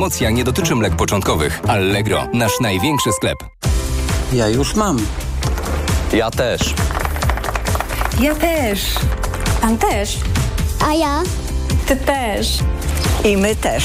[0.00, 1.60] Promocja nie dotyczy mlek początkowych.
[1.68, 3.38] Allegro, nasz największy sklep.
[4.32, 4.98] Ja już mam.
[6.12, 6.74] Ja też.
[8.20, 8.80] Ja też.
[9.60, 10.18] Pan też.
[10.86, 11.22] A ja?
[11.86, 12.58] Ty też.
[13.24, 13.84] I my też.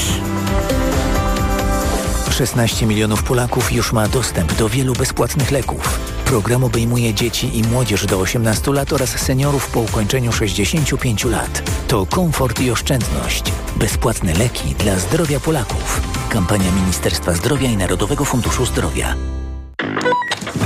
[2.31, 5.99] 16 milionów Polaków już ma dostęp do wielu bezpłatnych leków.
[6.25, 11.63] Program obejmuje dzieci i młodzież do 18 lat oraz seniorów po ukończeniu 65 lat.
[11.87, 13.43] To komfort i oszczędność.
[13.75, 16.01] Bezpłatne leki dla zdrowia Polaków.
[16.29, 19.15] Kampania Ministerstwa Zdrowia i Narodowego Funduszu Zdrowia.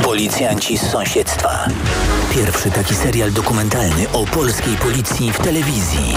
[0.04, 1.68] Policjanci z sąsiedztwa.
[2.34, 6.16] Pierwszy taki serial dokumentalny o polskiej policji w telewizji.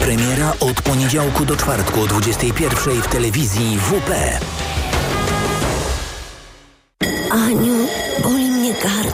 [0.00, 4.10] Premiera od poniedziałku do czwartku o 21 w telewizji WP.
[7.54, 7.63] Boli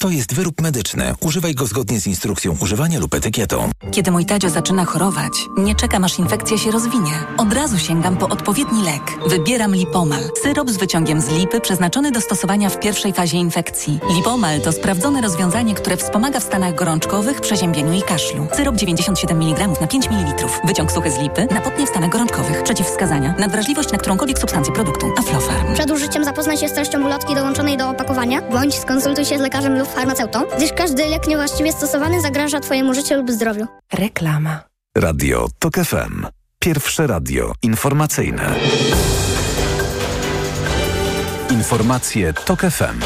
[0.00, 1.14] To jest wyrób medyczny.
[1.20, 3.70] Używaj go zgodnie z instrukcją używania lub etykietą.
[3.90, 7.10] Kiedy mój Tadzio zaczyna chorować, nie czekam aż infekcja się rozwinie.
[7.36, 9.02] Od razu sięgam po odpowiedni lek.
[9.26, 10.22] Wybieram Lipomal.
[10.42, 14.00] Syrop z wyciągiem z lipy przeznaczony do stosowania w pierwszej fazie infekcji.
[14.16, 18.46] Lipomal to sprawdzone rozwiązanie, które wspomaga w stanach gorączkowych, przeziębieniu i kaszlu.
[18.56, 20.46] Syrop 97 mg na 5 ml.
[20.64, 22.62] Wyciąg suchy z lipy na potnie w stanach gorączkowych.
[22.62, 23.34] Przeciwwskazania.
[23.38, 25.06] Nadwrażliwość na którąkolwiek substancję produktu.
[25.18, 25.74] Aflofarm.
[25.74, 29.78] Przed użyciem zapoznaj się z treścią ulotki dołączonej do opakowania, bądź skonsultuj się z lekarzem
[29.78, 33.66] lub farmaceutą, gdyż każdy lek niewłaściwie stosowany zagraża Twojemu życiu lub zdrowiu.
[33.92, 34.60] Reklama.
[34.96, 36.26] Radio TOK FM.
[36.58, 38.54] Pierwsze radio informacyjne.
[41.50, 43.00] Informacje TOK FM.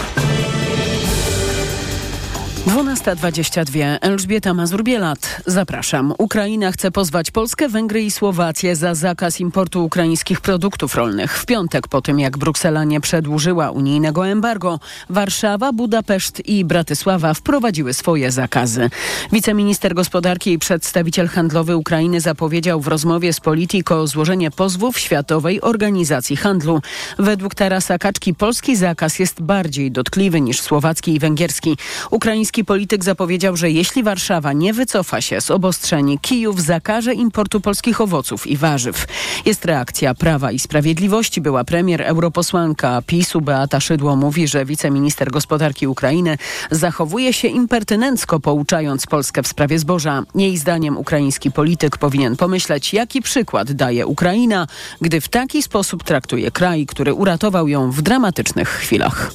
[2.66, 3.98] 12.22.
[4.00, 5.42] Elżbieta Mazur-Bielat.
[5.46, 6.14] Zapraszam.
[6.18, 11.38] Ukraina chce pozwać Polskę, Węgry i Słowację za zakaz importu ukraińskich produktów rolnych.
[11.38, 14.80] W piątek po tym, jak Bruksela nie przedłużyła unijnego embargo,
[15.10, 18.90] Warszawa, Budapeszt i Bratysława wprowadziły swoje zakazy.
[19.32, 26.36] Wiceminister gospodarki i przedstawiciel handlowy Ukrainy zapowiedział w rozmowie z Politico złożenie pozwów Światowej Organizacji
[26.36, 26.80] Handlu.
[27.18, 31.76] Według Tarasa Kaczki polski zakaz jest bardziej dotkliwy niż słowacki i węgierski.
[32.10, 38.00] Ukraiński polityk zapowiedział, że jeśli Warszawa nie wycofa się z obostrzeń, Kijów zakaże importu polskich
[38.00, 39.06] owoców i warzyw.
[39.44, 41.40] Jest reakcja Prawa i Sprawiedliwości.
[41.40, 46.38] Była premier europosłanka PiSu Beata Szydło mówi, że wiceminister gospodarki Ukrainy
[46.70, 50.22] zachowuje się impertynencko, pouczając Polskę w sprawie zboża.
[50.34, 54.66] Jej zdaniem ukraiński polityk powinien pomyśleć, jaki przykład daje Ukraina,
[55.00, 59.32] gdy w taki sposób traktuje kraj, który uratował ją w dramatycznych chwilach.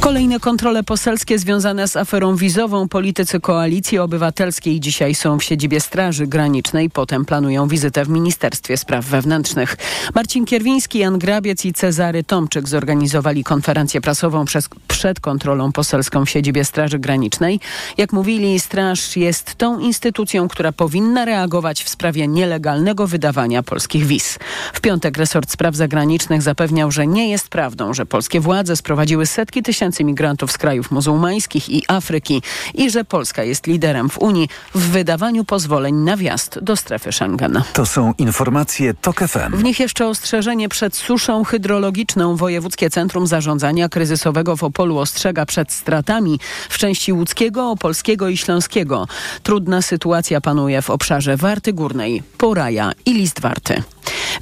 [0.00, 6.26] Kolejne kontrole poselskie związane z aferą wizową politycy Koalicji Obywatelskiej dzisiaj są w siedzibie Straży
[6.26, 9.76] Granicznej, potem planują wizytę w Ministerstwie Spraw Wewnętrznych.
[10.14, 16.30] Marcin Kierwiński, Jan Grabiec i Cezary Tomczyk zorganizowali konferencję prasową przez, przed kontrolą poselską w
[16.30, 17.60] siedzibie Straży Granicznej.
[17.98, 24.38] Jak mówili, Straż jest tą instytucją, która powinna reagować w sprawie nielegalnego wydawania polskich wiz.
[24.72, 29.62] W piątek resort spraw zagranicznych zapewniał, że nie jest prawdą, że polskie władze sprowadziły setki
[29.62, 32.42] tysięcy migrantów z krajów muzułmańskich i Afryki
[32.74, 37.62] i że Polska jest liderem w Unii w wydawaniu pozwoleń na wjazd do strefy Schengen.
[37.72, 39.56] To są informacje TOK FM.
[39.56, 42.36] W nich jeszcze ostrzeżenie przed suszą hydrologiczną.
[42.36, 49.08] Wojewódzkie Centrum Zarządzania Kryzysowego w Opolu ostrzega przed stratami w części łódzkiego, opolskiego i śląskiego.
[49.42, 53.82] Trudna sytuacja panuje w obszarze Warty Górnej, Poraja i Listwarty.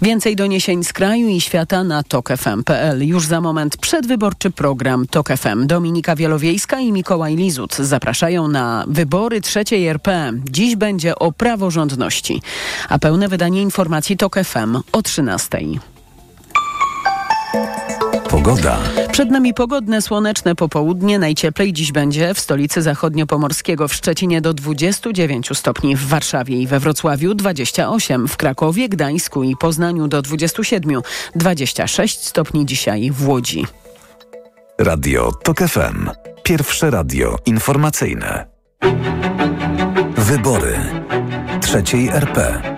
[0.03, 3.07] Więcej doniesień z kraju i świata na tokefm.pl.
[3.07, 5.67] Już za moment przedwyborczy program TOK FM.
[5.67, 10.33] Dominika Wielowiejska i Mikołaj Lizut zapraszają na wybory trzeciej RP.
[10.51, 12.43] Dziś będzie o praworządności.
[12.89, 15.59] A pełne wydanie informacji TOK FM o 13.
[18.31, 18.79] Pogoda.
[19.19, 21.19] Przed nami pogodne, słoneczne popołudnie.
[21.19, 26.81] Najcieplej dziś będzie w stolicy zachodniopomorskiego w Szczecinie do 29 stopni, w Warszawie i we
[26.81, 31.00] Wrocławiu 28, w Krakowie, Gdańsku i Poznaniu do 27,
[31.35, 33.67] 26 stopni dzisiaj w Łodzi.
[34.79, 36.11] Radio TOK FM.
[36.43, 38.47] Pierwsze radio informacyjne.
[40.17, 40.79] Wybory
[41.61, 42.78] trzeciej RP.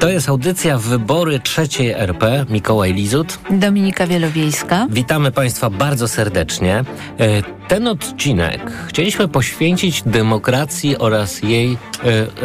[0.00, 2.46] To jest audycja Wybory trzeciej RP.
[2.48, 3.38] Mikołaj Lizut.
[3.50, 4.86] Dominika Wielowiejska.
[4.90, 6.76] Witamy Państwa bardzo serdecznie.
[6.76, 11.76] E, ten odcinek chcieliśmy poświęcić demokracji oraz jej e,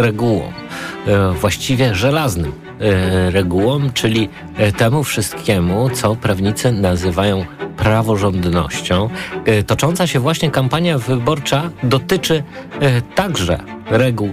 [0.01, 0.53] regułom,
[1.07, 2.51] e, właściwie żelaznym
[3.29, 4.29] regułom, czyli
[4.77, 7.45] temu wszystkiemu, co prawnicy nazywają
[7.77, 9.09] praworządnością.
[9.67, 12.43] Tocząca się właśnie kampania wyborcza dotyczy
[13.15, 13.59] także
[13.89, 14.29] reguł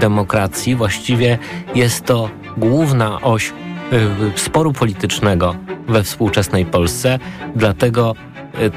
[0.00, 0.74] demokracji.
[0.74, 1.38] Właściwie
[1.74, 3.52] jest to główna oś
[4.36, 5.56] sporu politycznego
[5.88, 7.18] we współczesnej Polsce.
[7.56, 8.14] Dlatego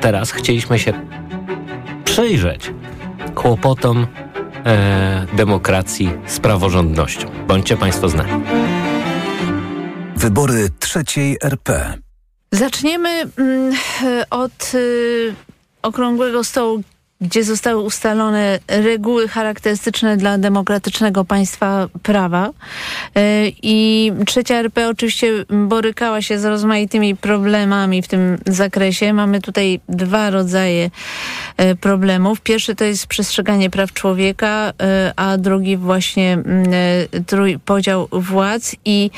[0.02, 0.94] teraz chcieliśmy się
[2.06, 2.72] przyjrzeć
[3.36, 4.08] kłopotom
[4.66, 7.28] e, demokracji z praworządnością.
[7.48, 8.44] Bądźcie Państwo z nami.
[10.16, 11.94] Wybory trzeciej RP.
[12.52, 13.74] Zaczniemy mm,
[14.30, 15.34] od y,
[15.82, 16.84] okrągłego stołu
[17.24, 22.50] gdzie zostały ustalone reguły charakterystyczne dla demokratycznego państwa prawa.
[23.16, 29.14] E, I trzecia RP oczywiście borykała się z rozmaitymi problemami w tym zakresie.
[29.14, 30.90] Mamy tutaj dwa rodzaje
[31.58, 32.42] e, problemów.
[32.42, 36.66] Pierwszy to jest przestrzeganie praw człowieka, e, a drugi właśnie mm,
[37.66, 39.12] podział władz i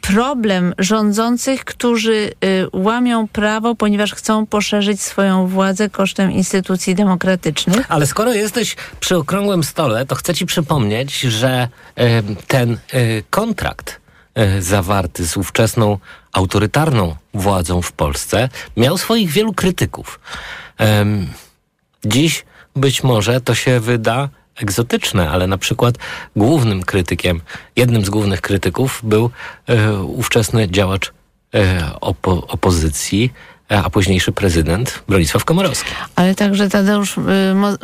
[0.00, 2.32] problem rządzących, którzy
[2.72, 7.86] łamią prawo, ponieważ chcą poszerzyć swoją władzę kosztem instytucji demokratycznych demokratycznych.
[7.88, 11.68] Ale skoro jesteś przy okrągłym stole, to chcę ci przypomnieć, że
[11.98, 12.02] y,
[12.46, 14.00] ten y, kontrakt
[14.38, 15.98] y, zawarty z ówczesną
[16.32, 20.20] autorytarną władzą w Polsce miał swoich wielu krytyków.
[22.04, 22.44] dziś
[22.76, 25.94] być może to się wyda egzotyczne, ale na przykład
[26.36, 27.40] głównym krytykiem,
[27.76, 29.30] jednym z głównych krytyków był
[30.02, 31.12] ówczesny działacz
[32.00, 33.32] opo opozycji,
[33.68, 35.90] a późniejszy prezydent Bronisław Komorowski.
[36.16, 37.20] Ale także Tadeusz y,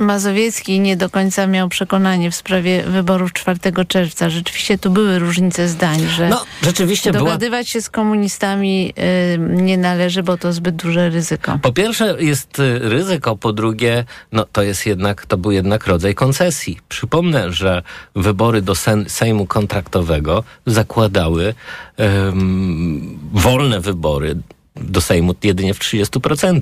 [0.03, 4.31] Mazowiecki nie do końca miał przekonanie w sprawie wyborów 4 czerwca.
[4.31, 7.73] Rzeczywiście tu były różnice zdań, że no, rzeczywiście dogadywać była...
[7.73, 8.93] się z komunistami
[9.35, 11.59] y, nie należy, bo to zbyt duże ryzyko.
[11.63, 16.15] Po pierwsze jest y, ryzyko, po drugie no, to jest jednak, to był jednak rodzaj
[16.15, 16.79] koncesji.
[16.89, 17.83] Przypomnę, że
[18.17, 18.75] wybory do
[19.09, 21.55] Sejmu kontraktowego zakładały
[23.33, 24.37] wolne wybory
[24.77, 26.61] do Sejmu jedynie w 30%.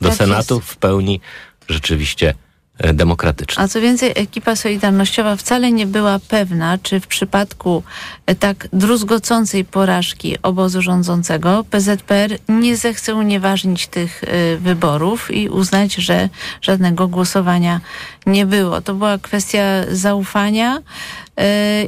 [0.00, 0.66] Do tak Senatu jest.
[0.66, 1.20] w pełni
[1.68, 2.34] rzeczywiście
[2.78, 3.62] e, demokratyczna.
[3.62, 7.82] A co więcej, ekipa solidarnościowa wcale nie była pewna, czy w przypadku
[8.26, 15.94] e, tak druzgocącej porażki obozu rządzącego PZPR nie zechce unieważnić tych y, wyborów i uznać,
[15.94, 16.28] że
[16.62, 17.80] żadnego głosowania
[18.26, 18.80] nie było.
[18.80, 20.82] To była kwestia zaufania.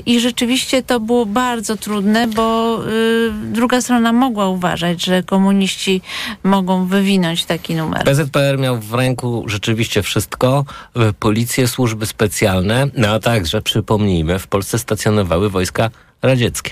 [0.06, 6.02] I rzeczywiście to było bardzo trudne, bo y, druga strona mogła uważać, że komuniści
[6.42, 8.04] mogą wywinąć taki numer.
[8.04, 10.64] PZPR miał w ręku rzeczywiście wszystko,
[10.96, 15.90] y, policje, służby specjalne, no a także, przypomnijmy, w Polsce stacjonowały wojska
[16.22, 16.70] radzieckie.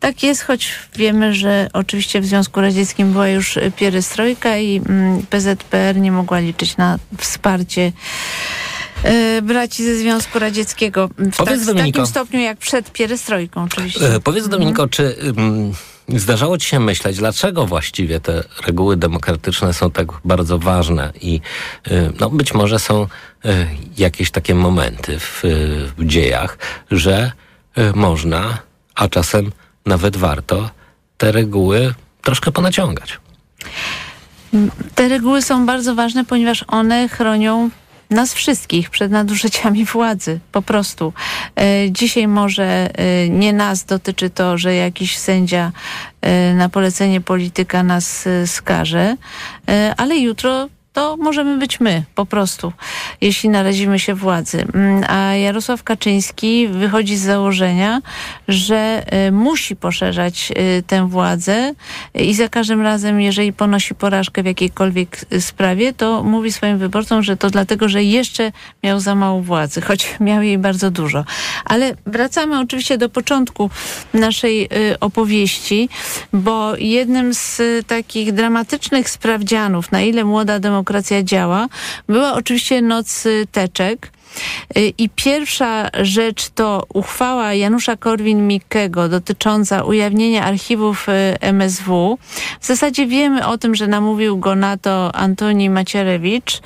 [0.00, 5.96] Tak jest, choć wiemy, że oczywiście w Związku Radzieckim była już pierestrojka i mm, PZPR
[5.96, 7.92] nie mogła liczyć na wsparcie
[9.02, 11.08] E, braci ze Związku Radzieckiego.
[11.08, 14.14] W, powiedz, tak, w takim stopniu jak przed pierestrojką oczywiście.
[14.14, 14.90] E, powiedz Dominiko, mhm.
[14.90, 15.72] czy um,
[16.08, 21.40] zdarzało ci się myśleć, dlaczego właściwie te reguły demokratyczne są tak bardzo ważne i
[21.90, 23.66] y, no, być może są y,
[23.98, 25.42] jakieś takie momenty w,
[25.98, 26.58] w dziejach,
[26.90, 27.32] że
[27.94, 28.58] można,
[28.94, 29.52] a czasem
[29.86, 30.70] nawet warto
[31.18, 33.20] te reguły troszkę ponaciągać.
[34.94, 37.70] Te reguły są bardzo ważne, ponieważ one chronią
[38.10, 41.12] nas wszystkich przed nadużyciami władzy, po prostu.
[41.56, 45.72] E, dzisiaj może e, nie nas dotyczy to, że jakiś sędzia
[46.20, 49.16] e, na polecenie polityka nas skaże,
[49.96, 52.72] ale jutro to możemy być my, po prostu,
[53.20, 54.64] jeśli narazimy się władzy.
[54.74, 58.00] Mm, a Jarosław Kaczyński wychodzi z założenia,
[58.48, 61.72] że y, musi poszerzać y, tę władzę
[62.14, 67.22] i za każdym razem, jeżeli ponosi porażkę w jakiejkolwiek y, sprawie, to mówi swoim wyborcom,
[67.22, 71.24] że to dlatego, że jeszcze miał za mało władzy, choć miał jej bardzo dużo.
[71.64, 73.70] Ale wracamy oczywiście do początku
[74.14, 74.68] naszej
[75.00, 75.88] opowieści,
[76.32, 81.68] bo jednym z takich dramatycznych sprawdzianów, na ile młoda demokracja demokracja działa,
[82.08, 84.12] była oczywiście noc y, teczek.
[84.76, 92.18] Y, I pierwsza rzecz to uchwała Janusza Korwin-Mikkego dotycząca ujawnienia archiwów y, MSW.
[92.60, 96.60] W zasadzie wiemy o tym, że namówił go na to Antoni Macierewicz,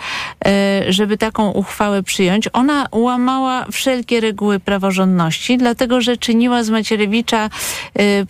[0.88, 2.49] żeby taką uchwałę przyjąć.
[2.52, 7.50] Ona łamała wszelkie reguły praworządności, dlatego że czyniła z Macierewicza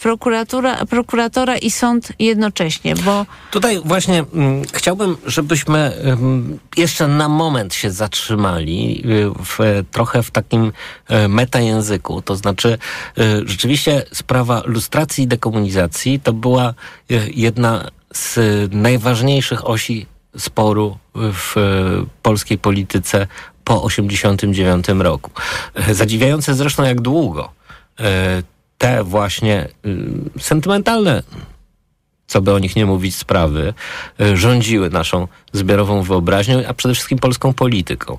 [0.00, 3.26] prokuratora, prokuratora i sąd jednocześnie, bo...
[3.50, 10.30] Tutaj właśnie mm, chciałbym, żebyśmy mm, jeszcze na moment się zatrzymali y, w, trochę w
[10.30, 10.72] takim
[11.10, 12.22] y, metajęzyku.
[12.22, 12.78] To znaczy,
[13.18, 16.74] y, rzeczywiście sprawa lustracji i dekomunizacji to była
[17.34, 18.38] jedna z
[18.74, 20.06] najważniejszych osi
[20.38, 21.54] sporu w
[22.22, 23.26] polskiej polityce
[23.64, 25.30] po 1989 roku.
[25.90, 27.52] Zadziwiające zresztą jak długo
[28.78, 29.68] te właśnie
[30.40, 31.22] sentymentalne,
[32.30, 33.74] co by o nich nie mówić, sprawy
[34.20, 38.18] y, rządziły naszą zbiorową wyobraźnią, a przede wszystkim polską polityką.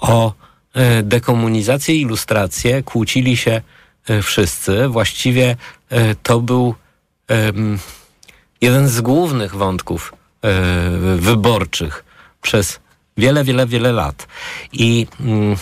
[0.00, 0.32] O
[0.76, 3.60] y, dekomunizację, ilustrację kłócili się
[4.10, 4.88] y, wszyscy.
[4.88, 5.56] Właściwie
[6.22, 6.74] to był
[8.60, 10.12] jeden z głównych wątków
[11.16, 12.04] wyborczych
[12.42, 12.80] przez
[13.16, 14.26] wiele, wiele, wiele lat.
[14.72, 15.56] I, mm,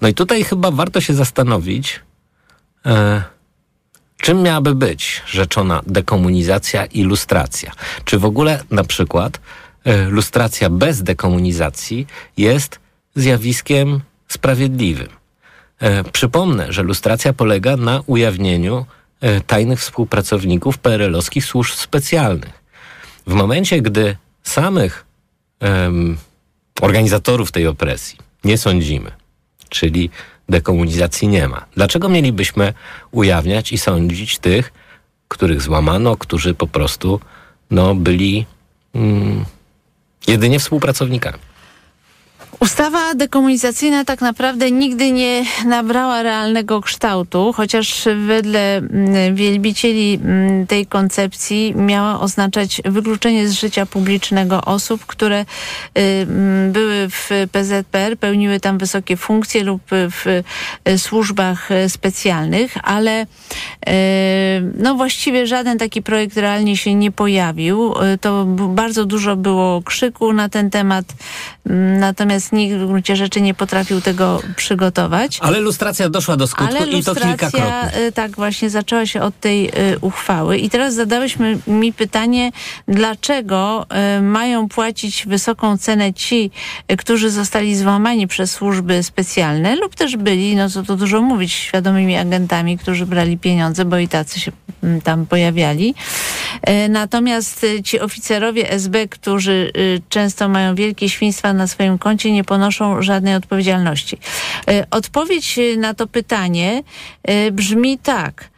[0.00, 2.00] no i tutaj chyba warto się zastanowić,
[4.20, 7.72] czym miałaby być rzeczona dekomunizacja i lustracja.
[8.04, 9.40] Czy w ogóle na przykład
[9.84, 12.06] e, lustracja bez dekomunizacji
[12.36, 12.78] jest
[13.14, 15.08] zjawiskiem sprawiedliwym.
[15.80, 18.86] E, przypomnę, że lustracja polega na ujawnieniu
[19.46, 22.62] tajnych współpracowników PRL-owskich służb specjalnych.
[23.26, 25.06] W momencie, gdy samych
[26.80, 29.10] organizatorów tej opresji nie sądzimy,
[29.68, 30.10] czyli
[30.48, 31.64] dekomunizacji nie ma.
[31.74, 32.74] Dlaczego mielibyśmy
[33.10, 34.72] ujawniać i sądzić tych,
[35.28, 37.20] których złamano, którzy po prostu
[37.70, 38.46] no, byli
[38.94, 39.44] mm,
[40.26, 41.38] jedynie współpracownikami?
[42.60, 50.86] Ustawa dekomunizacyjna tak naprawdę nigdy nie nabrała realnego kształtu, chociaż wedle mm, wielbicieli mm, tej
[50.86, 55.46] koncepcji miała oznaczać wykluczenie z życia publicznego osób, które y,
[56.00, 60.26] mm, były w PZPR, pełniły tam wysokie funkcje lub w
[60.88, 63.26] y, służbach specjalnych, ale y,
[64.78, 67.94] no właściwie żaden taki projekt realnie się nie pojawił.
[68.20, 71.04] To bardzo dużo było krzyku na ten temat,
[71.98, 75.38] natomiast nikt w gruncie rzeczy nie potrafił tego przygotować.
[75.42, 77.90] Ale lustracja doszła do skutku Ale i to kilkakrotnie.
[78.08, 80.58] Y, tak właśnie zaczęła się od tej y, uchwały.
[80.58, 81.36] I teraz zadałeś
[81.66, 82.52] mi pytanie,
[82.88, 83.86] dlaczego
[84.18, 86.50] y, mają płacić wysoką cenę ci,
[86.98, 92.16] którzy zostali złamani przez służby specjalne lub też byli, no co to dużo mówić, świadomymi
[92.16, 94.52] agentami, którzy brali pieniądze, bo i tacy się
[94.82, 95.94] mm, tam pojawiali.
[96.88, 99.72] Natomiast ci oficerowie SB, którzy
[100.08, 104.18] często mają wielkie świństwa na swoim koncie, nie ponoszą żadnej odpowiedzialności.
[104.68, 106.82] E, odpowiedź na to pytanie
[107.22, 108.50] e, brzmi tak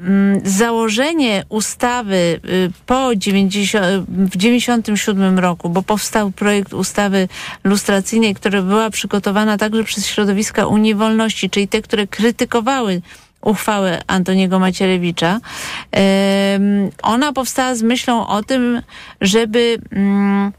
[0.00, 2.40] mm, założenie ustawy
[2.86, 7.28] po 90, w 97 roku, bo powstał projekt ustawy
[7.64, 13.02] lustracyjnej, która była przygotowana także przez środowiska Unii Wolności, czyli te, które krytykowały
[13.40, 15.40] uchwałę Antoniego Macierewicza.
[17.02, 18.82] Ona powstała z myślą o tym,
[19.20, 20.52] żeby mm,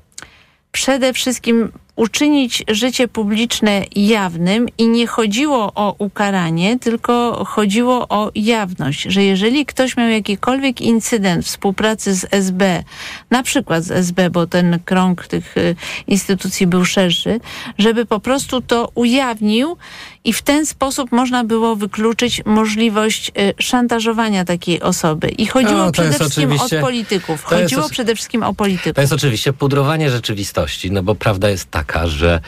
[0.71, 9.01] przede wszystkim uczynić życie publiczne jawnym i nie chodziło o ukaranie, tylko chodziło o jawność,
[9.01, 12.83] że jeżeli ktoś miał jakikolwiek incydent współpracy z SB,
[13.31, 15.75] na przykład z SB, bo ten krąg tych y,
[16.07, 17.39] instytucji był szerszy,
[17.77, 19.77] żeby po prostu to ujawnił
[20.23, 25.29] i w ten sposób można było wykluczyć możliwość y, szantażowania takiej osoby.
[25.29, 27.43] I chodziło no, przede wszystkim o polityków.
[27.43, 28.93] Chodziło jest, przede wszystkim o polityków.
[28.93, 32.41] To jest oczywiście pudrowanie rzeczywistości, no bo prawda jest taka, że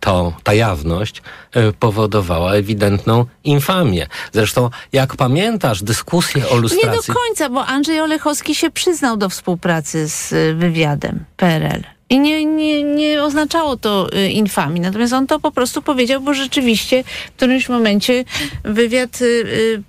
[0.00, 1.22] to, ta jawność
[1.56, 4.06] y, powodowała ewidentną infamię.
[4.32, 6.90] Zresztą, jak pamiętasz dyskusję o lustracji...
[6.90, 11.99] Nie do końca, bo Andrzej Olechowski się przyznał do współpracy z y, wywiadem PRL.
[12.10, 14.80] I nie, nie, nie oznaczało to y, infamii.
[14.80, 18.24] Natomiast on to po prostu powiedział, bo rzeczywiście w którymś momencie
[18.64, 19.24] wywiad y,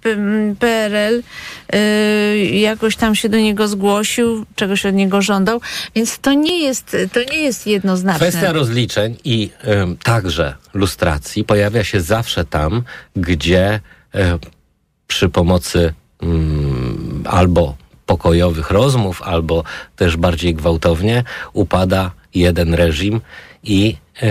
[0.05, 1.23] y, PRL
[2.51, 5.61] jakoś tam się do niego zgłosił, czegoś od niego żądał.
[5.95, 8.27] Więc to nie jest, to nie jest jednoznaczne.
[8.27, 9.49] Kwestia rozliczeń i
[10.03, 12.83] także lustracji pojawia się zawsze tam,
[13.15, 13.79] gdzie
[15.07, 19.63] przy pomocy mm, albo pokojowych rozmów, albo
[19.95, 23.21] też bardziej gwałtownie upada jeden reżim
[23.63, 24.29] i, yy,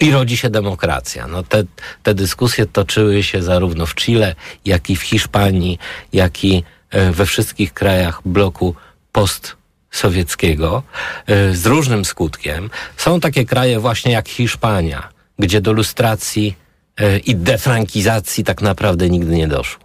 [0.00, 1.26] i rodzi się demokracja.
[1.26, 1.64] No te,
[2.02, 4.34] te dyskusje toczyły się zarówno w Chile,
[4.64, 5.78] jak i w Hiszpanii,
[6.12, 8.74] jak i yy, we wszystkich krajach bloku
[9.12, 10.82] postsowieckiego
[11.28, 12.70] yy, z różnym skutkiem.
[12.96, 15.08] Są takie kraje właśnie jak Hiszpania,
[15.38, 16.56] gdzie do lustracji
[17.00, 19.81] yy, i defrankizacji tak naprawdę nigdy nie doszło.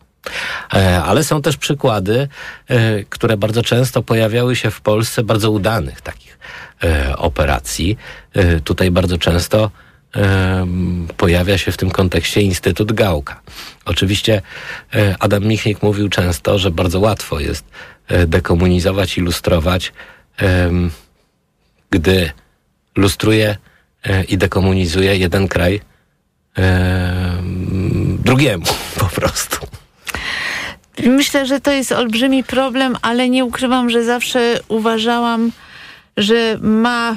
[0.73, 2.27] E, ale są też przykłady,
[2.67, 6.39] e, które bardzo często pojawiały się w Polsce, bardzo udanych takich
[6.83, 7.97] e, operacji.
[8.63, 9.71] Tutaj bardzo często
[11.17, 13.41] pojawia się w tym kontekście Instytut Gałka.
[13.85, 14.41] Oczywiście
[15.19, 17.65] Adam Michnik mówił często, że bardzo łatwo jest
[18.27, 19.93] dekomunizować, ilustrować,
[21.89, 22.31] gdy
[22.95, 23.57] lustruje
[24.27, 25.81] i dekomunizuje jeden kraj
[28.19, 28.65] drugiemu
[28.99, 29.76] po prostu.
[31.05, 35.51] Myślę, że to jest olbrzymi problem, ale nie ukrywam, że zawsze uważałam,
[36.17, 37.15] że ma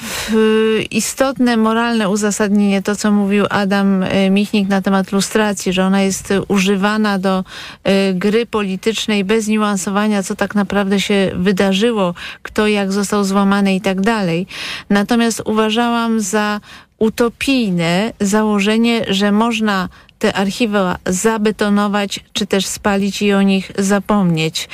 [0.90, 6.32] istotne moralne uzasadnienie to, co mówił Adam e, Michnik na temat lustracji, że ona jest
[6.48, 7.44] używana do
[7.84, 13.80] e, gry politycznej bez niuansowania, co tak naprawdę się wydarzyło, kto jak został złamany i
[13.80, 14.46] tak dalej.
[14.90, 16.60] Natomiast uważałam za
[16.98, 19.88] utopijne założenie, że można
[20.20, 24.68] te archiwa zabetonować, czy też spalić i o nich zapomnieć.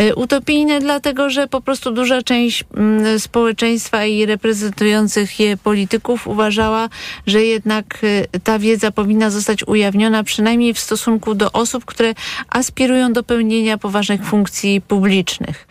[0.00, 6.88] Y, utopijne dlatego, że po prostu duża część mm, społeczeństwa i reprezentujących je polityków uważała,
[7.26, 12.14] że jednak y, ta wiedza powinna zostać ujawniona przynajmniej w stosunku do osób, które
[12.48, 15.68] aspirują do pełnienia poważnych funkcji publicznych.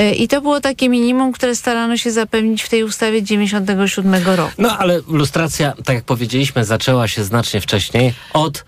[0.00, 4.52] Y, I to było takie minimum, które starano się zapewnić w tej ustawie 97 roku.
[4.58, 8.67] No ale lustracja, tak jak powiedzieliśmy, zaczęła się znacznie wcześniej od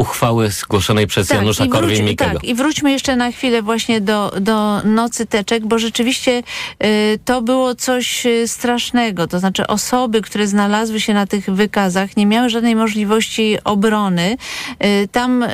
[0.00, 2.32] uchwały zgłoszonej przez tak, Janusza Korwin-Mikkego.
[2.32, 6.42] Tak, i wróćmy jeszcze na chwilę właśnie do, do Nocy Teczek, bo rzeczywiście
[6.84, 9.26] y, to było coś y, strasznego.
[9.26, 14.36] To znaczy osoby, które znalazły się na tych wykazach, nie miały żadnej możliwości obrony.
[14.84, 15.48] Y, tam y,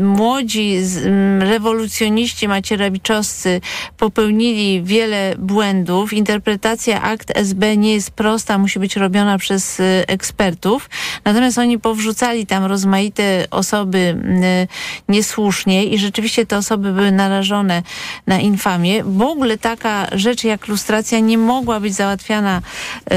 [0.00, 1.04] młodzi z,
[1.42, 3.60] rewolucjoniści macierewiczowscy
[3.98, 6.12] popełnili wiele błędów.
[6.12, 10.90] Interpretacja akt SB nie jest prosta, musi być robiona przez y, ekspertów.
[11.24, 13.61] Natomiast oni powrzucali tam rozmaite osoby
[13.98, 14.68] y,
[15.08, 17.82] niesłusznie i rzeczywiście te osoby były narażone
[18.26, 19.04] na infamię.
[19.04, 23.14] W ogóle taka rzecz jak lustracja nie mogła być załatwiana y,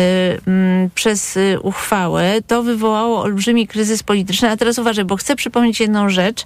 [0.48, 2.42] mm, przez y, uchwałę.
[2.48, 4.50] To wywołało olbrzymi kryzys polityczny.
[4.50, 6.46] A teraz uważaj, bo chcę przypomnieć jedną rzecz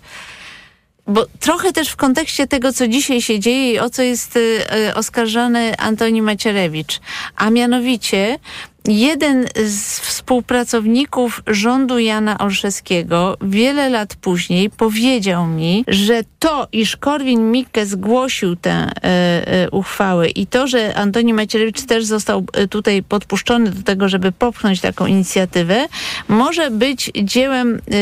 [1.09, 4.65] bo trochę też w kontekście tego, co dzisiaj się dzieje i o co jest y,
[4.95, 6.99] oskarżony Antoni Macierewicz,
[7.35, 8.39] a mianowicie
[8.87, 17.85] jeden z współpracowników rządu Jana Olszewskiego wiele lat później powiedział mi, że to, iż Korwin-Mikke
[17.85, 23.71] zgłosił tę e, e, uchwałę i to, że Antoni Macierewicz też został e, tutaj podpuszczony
[23.71, 25.87] do tego, żeby popchnąć taką inicjatywę,
[26.27, 27.95] może być dziełem e,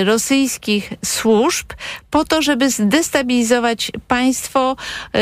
[0.00, 1.66] e, rosyjskich służb
[2.10, 4.76] po to, żeby zdestabilizować państwo,
[5.14, 5.18] e,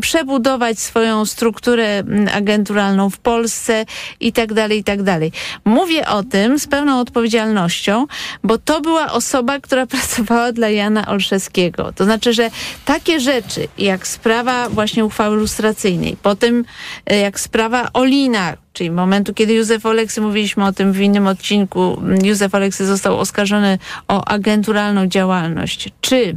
[0.00, 2.02] przebudować swoją strukturę
[2.34, 3.84] agenturalną w Polsce
[4.20, 5.32] i tak dalej, i tak dalej.
[5.64, 8.06] Mówię o tym z pełną odpowiedzialnością,
[8.44, 11.92] bo to była osoba, która pracowała dla Jana Olszewskiego.
[11.92, 12.50] To znaczy, że
[12.84, 16.64] takie rzeczy, jak sprawa właśnie uchwały lustracyjnej, potem
[17.06, 22.02] e, jak sprawa Olina, czyli momentu, kiedy Józef Oleksy, mówiliśmy o tym w innym odcinku,
[22.22, 26.36] Józef Oleksy został oskarżony o agenturalną działalność, czy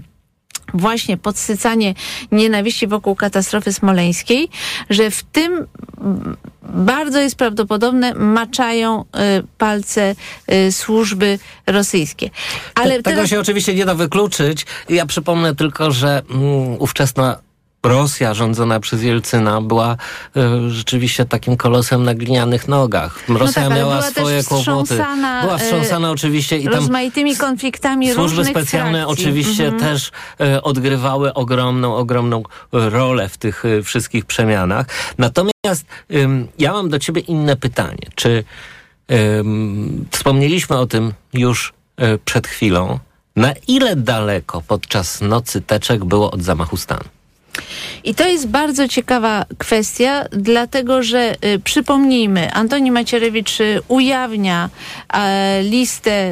[0.73, 1.93] właśnie podsycanie
[2.31, 4.49] nienawiści wokół katastrofy smoleńskiej,
[4.89, 5.67] że w tym
[6.63, 9.05] bardzo jest prawdopodobne, maczają y,
[9.57, 10.15] palce
[10.51, 12.29] y, służby rosyjskie.
[12.75, 13.29] Ale Tego teraz...
[13.29, 14.65] się oczywiście nie da wykluczyć.
[14.89, 17.37] Ja przypomnę tylko, że mm, ówczesna
[17.83, 19.97] Rosja rządzona przez Jelcyna była
[20.35, 23.19] e, rzeczywiście takim kolosem na glinianych nogach.
[23.29, 25.03] Rosja no tak, miała swoje kłopoty.
[25.41, 29.23] Była wstrząsana e, oczywiście i tam rozmaitymi konfliktami Służby specjalne frakcji.
[29.23, 29.81] oczywiście mhm.
[29.81, 34.85] też e, odgrywały ogromną, ogromną rolę w tych e, wszystkich przemianach.
[35.17, 35.85] Natomiast
[36.59, 38.07] ja mam do ciebie inne pytanie.
[38.15, 38.43] Czy
[40.11, 42.99] wspomnieliśmy o tym już e, przed chwilą,
[43.35, 47.03] na ile daleko podczas nocy teczek było od zamachu stanu?
[48.03, 55.63] I to jest bardzo ciekawa kwestia, dlatego że y, przypomnijmy, Antoni Macierewicz y, ujawnia y,
[55.63, 56.31] listę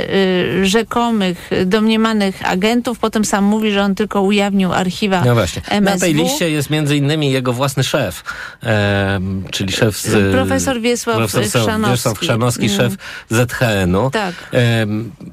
[0.63, 5.61] rzekomych, domniemanych agentów, potem sam mówi, że on tylko ujawnił archiwa No właśnie.
[5.69, 5.93] MSW.
[5.93, 8.23] Na tej liście jest między innymi jego własny szef,
[8.63, 9.19] e,
[9.51, 10.33] czyli szef z...
[10.33, 11.91] Profesor Wiesław profesor Chrzanowski.
[11.91, 12.93] Wiesław Chrzanowski, szef
[13.31, 13.47] mm.
[13.47, 14.11] ZHN-u.
[14.11, 14.35] Tak.
[14.53, 14.85] E,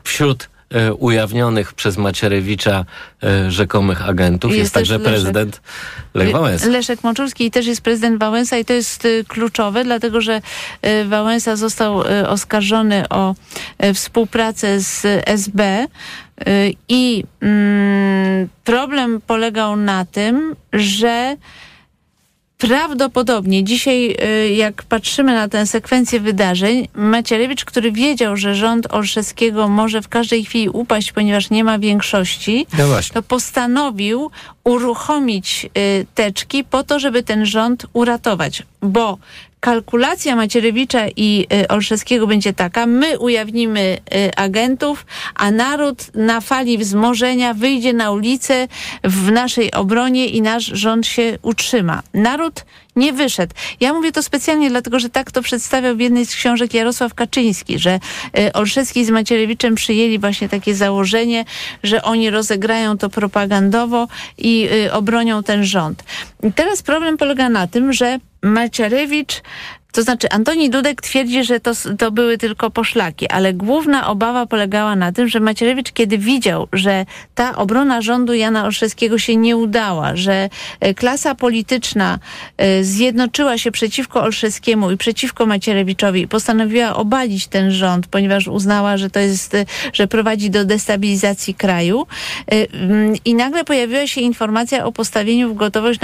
[0.05, 0.49] wśród
[0.98, 2.85] ujawnionych przez Macierewicza
[3.22, 4.50] e, rzekomych agentów.
[4.50, 5.61] Jest, jest także Leszek, prezydent
[6.14, 6.68] Lech Wałęsa.
[6.68, 10.40] Leszek Moczulski i też jest prezydent Wałęsa i to jest y, kluczowe, dlatego że
[10.87, 13.35] y, Wałęsa został y, oskarżony o
[13.94, 15.87] współpracę z SB
[16.88, 21.37] i mm, problem polegał na tym, że
[22.59, 29.69] Prawdopodobnie dzisiaj, y, jak patrzymy na tę sekwencję wydarzeń, Macierewicz, który wiedział, że rząd Olszewskiego
[29.69, 34.31] może w każdej chwili upaść, ponieważ nie ma większości, no to postanowił
[34.64, 38.62] uruchomić y, teczki po to, żeby ten rząd uratować.
[38.83, 39.19] Bo
[39.61, 46.79] kalkulacja Macierewicza i y, Olszewskiego będzie taka, my ujawnimy y, agentów, a naród na fali
[46.79, 48.69] wzmożenia wyjdzie na ulicę
[49.05, 52.03] w naszej obronie i nasz rząd się utrzyma.
[52.14, 52.64] Naród
[52.96, 53.54] nie wyszedł.
[53.80, 57.78] Ja mówię to specjalnie dlatego, że tak to przedstawiał w jednej z książek Jarosław Kaczyński,
[57.78, 58.00] że
[58.38, 61.44] y, Olszewski z Macierewiczem przyjęli właśnie takie założenie,
[61.82, 66.04] że oni rozegrają to propagandowo i obronią ten rząd.
[66.42, 69.42] I teraz problem polega na tym, że Macierewicz
[69.92, 74.96] To znaczy, Antoni Dudek twierdzi, że to, to były tylko poszlaki, ale główna obawa polegała
[74.96, 80.16] na tym, że Macierewicz, kiedy widział, że ta obrona rządu Jana Olszewskiego się nie udała,
[80.16, 80.49] że
[80.81, 82.18] e, klasa polityczna
[82.57, 88.96] e, zjednoczyła się przeciwko Olszewskiemu i przeciwko Macierewiczowi i postanowiła obalić ten rząd, ponieważ uznała,
[88.96, 92.07] że to jest, e, że prowadzi do destabilizacji kraju.
[92.46, 96.01] Mm, I nagle pojawiła się informacja o postawieniu w gotowość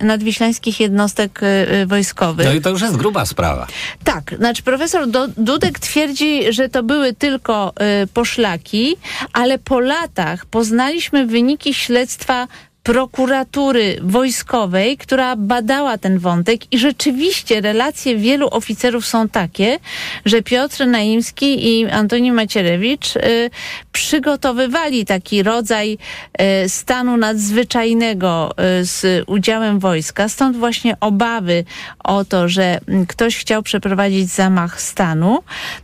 [0.00, 1.40] nadwiślańskich jednostek
[1.86, 2.46] wojskowych.
[2.46, 3.66] No i to już jest gruba sprawa.
[4.04, 5.06] Tak, znaczy profesor
[5.36, 8.96] Dudek twierdzi, że to były tylko y, poszlaki,
[9.32, 12.46] ale po latach poznaliśmy wyniki śledztwa
[12.82, 19.78] prokuratury wojskowej, która badała ten wątek i rzeczywiście relacje wielu oficerów są takie,
[20.24, 23.50] że Piotr Naimski i Antoni Macierewicz y,
[23.92, 25.98] przygotowywali taki rodzaj
[26.64, 30.28] y, stanu nadzwyczajnego y, z udziałem wojska.
[30.28, 31.64] Stąd właśnie obawy
[32.04, 35.38] o to, że ktoś chciał przeprowadzić zamach stanu.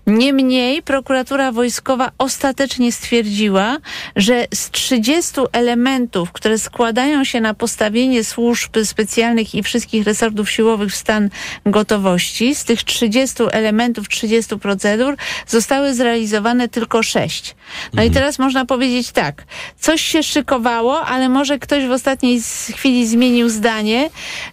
[0.07, 3.77] Niemniej prokuratura wojskowa ostatecznie stwierdziła,
[4.17, 10.91] że z 30 elementów, które składają się na postawienie służb specjalnych i wszystkich resortów siłowych
[10.91, 11.31] w stan
[11.67, 12.55] gotowości.
[12.55, 15.17] Z tych 30 elementów, 30 procedur
[15.47, 17.55] zostały zrealizowane tylko 6.
[17.97, 19.45] No i teraz można powiedzieć tak,
[19.79, 22.41] coś się szykowało, ale może ktoś w ostatniej
[22.75, 24.11] chwili zmienił zdanie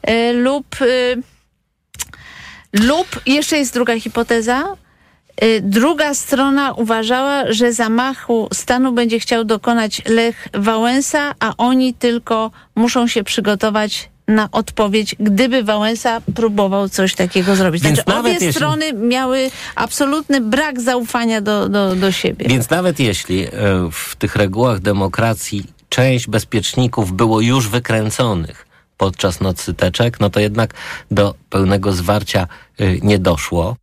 [0.09, 0.81] y, lub...
[0.81, 1.21] Y,
[2.73, 4.75] lub jeszcze jest druga hipoteza,
[5.43, 12.51] Y, druga strona uważała, że zamachu stanu będzie chciał dokonać Lech Wałęsa, a oni tylko
[12.75, 17.83] muszą się przygotować na odpowiedź, gdyby Wałęsa próbował coś takiego zrobić.
[17.83, 18.53] Więc znaczy, obie jeśli...
[18.53, 22.45] strony miały absolutny brak zaufania do, do, do siebie.
[22.49, 23.49] Więc nawet jeśli e,
[23.91, 30.73] w tych regułach demokracji część bezpieczników było już wykręconych podczas nocy teczek, no to jednak
[31.11, 32.47] do pełnego zwarcia
[32.79, 33.75] e, nie doszło.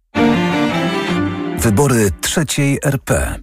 [1.58, 3.40] Wybory trzeciej RP.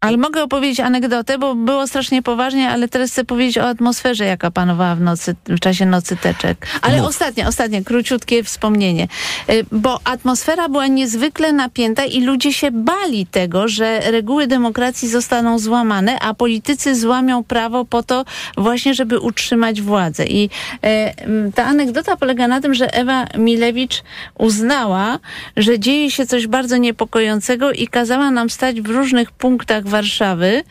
[0.00, 4.50] Ale mogę opowiedzieć anegdotę, bo było strasznie poważnie, ale teraz chcę powiedzieć o atmosferze, jaka
[4.50, 6.66] panowała w nocy, w czasie nocy teczek.
[6.82, 7.08] Ale Mów.
[7.08, 9.08] ostatnie, ostatnie, króciutkie wspomnienie.
[9.50, 15.58] Y, bo atmosfera była niezwykle napięta i ludzie się bali tego, że reguły demokracji zostaną
[15.58, 18.24] złamane, a politycy złamią prawo po to
[18.56, 20.26] właśnie, żeby utrzymać władzę.
[20.26, 20.50] I
[20.82, 21.14] e,
[21.54, 24.02] ta anegdota polega na tym, że Ewa Milewicz
[24.38, 25.18] uznała,
[25.56, 30.62] że dzieje się coś bardzo niepokojącego i kazała nam stać w różnych punktach Warszawy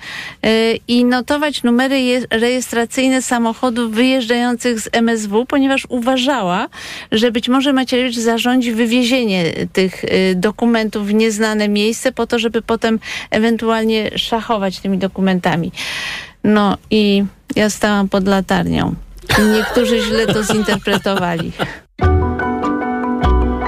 [0.43, 1.95] e, i notować numery
[2.29, 6.67] rejestracyjne samochodów wyjeżdżających z MSW, ponieważ uważała,
[7.11, 12.61] że być może Macierewicz zarządzi wywiezienie tych e, dokumentów w nieznane miejsce po to, żeby
[12.61, 12.99] potem
[13.31, 15.71] ewentualnie szachować tymi dokumentami.
[16.43, 17.23] No i
[17.55, 18.95] ja stałam pod latarnią.
[19.53, 21.51] Niektórzy źle to zinterpretowali.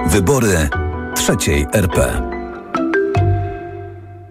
[0.07, 0.69] Wybory
[1.15, 2.36] trzeciej RP.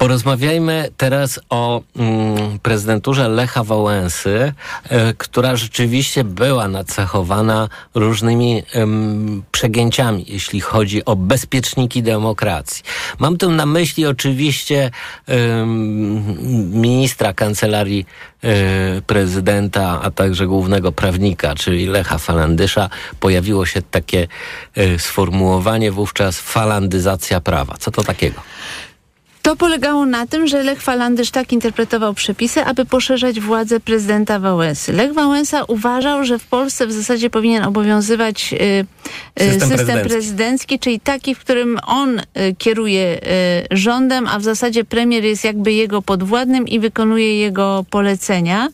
[0.07, 4.53] Porozmawiajmy teraz o mm, prezydenturze Lecha Wałęsy,
[4.88, 8.62] e, która rzeczywiście była nacechowana różnymi
[9.53, 12.85] przegięciami, jeśli chodzi o bezpieczniki demokracji.
[13.19, 14.90] Mam tu na myśli oczywiście
[16.71, 18.07] ministra kancelarii
[18.45, 22.90] e, prezydenta, a także głównego prawnika, czyli Lecha Falandysza.
[23.21, 24.29] Pojawiło się takie
[24.75, 27.77] e, sformułowanie wówczas falandyzacja prawa.
[27.79, 28.40] Co to takiego?
[29.46, 34.92] To polegało na tym, że Lech Falandysz tak interpretował przepisy, aby poszerzać władzę prezydenta Wałęsy.
[34.92, 38.87] Lech Wałęsa uważał, że w Polsce w zasadzie powinien obowiązywać y,
[39.42, 42.22] y, system, system prezydencki, czyli taki, w którym on y,
[42.59, 43.20] kieruje
[43.72, 48.68] y, rządem, a w zasadzie premier jest jakby jego podwładnym i wykonuje jego polecenia.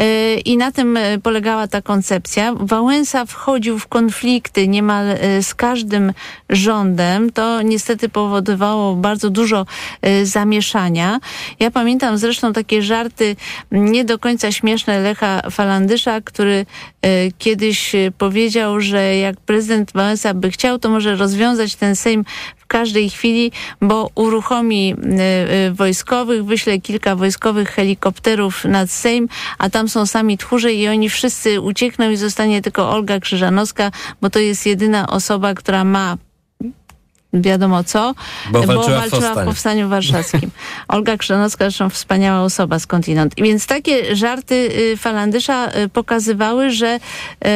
[0.00, 2.54] Y, I na tym polegała ta koncepcja.
[2.60, 5.06] Wałęsa wchodził w konflikty niemal
[5.42, 6.12] z każdym
[6.50, 7.32] rządem.
[7.32, 9.66] To niestety powodowało bardzo dużo
[10.22, 11.20] zamieszania.
[11.60, 13.36] Ja pamiętam zresztą takie żarty
[13.72, 16.66] nie do końca śmieszne Lecha Falandysza, który
[17.02, 22.24] e, kiedyś powiedział, że jak prezydent Wałęsa by chciał, to może rozwiązać ten Sejm
[22.56, 24.94] w każdej chwili, bo uruchomi
[25.72, 31.60] wojskowych, wyśle kilka wojskowych helikopterów nad Sejm, a tam są sami tchórze i oni wszyscy
[31.60, 36.16] uciekną i zostanie tylko Olga Krzyżanowska, bo to jest jedyna osoba, która ma
[37.32, 38.14] wiadomo co,
[38.50, 40.50] bo walczyła, bo walczyła w, Powstaniu Warszawskim.
[40.88, 43.34] Olga Krzanowska, zresztą wspaniała osoba skądinąd.
[43.38, 47.48] Więc takie żarty y, Falandysza y, pokazywały, że y,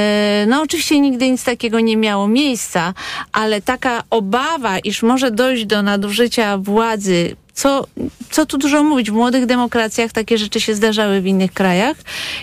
[0.46, 2.94] no oczywiście nigdy nic takiego nie miało miejsca,
[3.32, 7.86] ale taka obawa, iż może dojść do nadużycia władzy co,
[8.30, 11.96] co tu dużo mówić, w młodych demokracjach takie rzeczy się zdarzały w innych krajach,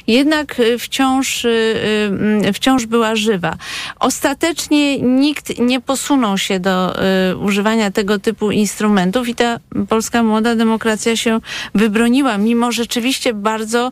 [0.08, 1.48] jednak wciąż,
[2.54, 3.56] wciąż była żywa.
[4.00, 6.96] Ostatecznie nikt nie posunął się do
[7.42, 11.40] używania tego typu instrumentów i ta polska młoda demokracja się
[11.76, 13.92] wybroniła, mimo rzeczywiście bardzo